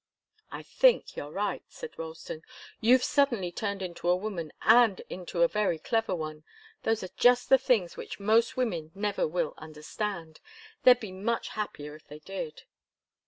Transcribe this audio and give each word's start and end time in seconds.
"I 0.51 0.63
think 0.63 1.15
you're 1.15 1.29
right," 1.29 1.61
said 1.69 1.91
Ralston. 1.95 2.41
"You've 2.79 3.03
suddenly 3.03 3.51
turned 3.51 3.83
into 3.83 4.09
a 4.09 4.15
woman, 4.15 4.51
and 4.63 4.99
into 5.11 5.43
a 5.43 5.47
very 5.47 5.77
clever 5.77 6.15
one. 6.15 6.43
Those 6.81 7.03
are 7.03 7.11
just 7.17 7.49
the 7.49 7.59
things 7.59 7.97
which 7.97 8.19
most 8.19 8.57
women 8.57 8.89
never 8.95 9.27
will 9.27 9.53
understand. 9.59 10.39
They'd 10.81 10.99
be 10.99 11.11
much 11.11 11.49
happier 11.49 11.93
if 11.93 12.07
they 12.07 12.17
did." 12.17 12.63